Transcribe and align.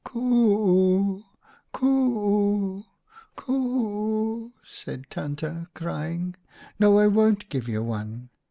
"'Coo 0.03 1.19
00, 1.19 1.23
coo 1.73 2.79
00, 2.79 2.85
coo 3.35 4.47
00/ 4.51 4.51
said 4.65 5.05
Tante, 5.11 5.67
crying, 5.75 6.33
'no, 6.79 6.97
I 6.97 7.05
won't 7.05 7.49
give 7.49 7.67
you 7.69 7.83
one.' 7.83 8.31